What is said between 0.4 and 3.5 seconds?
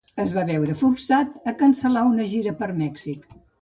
veure forçat a cancel·lar una gira per Mèxic.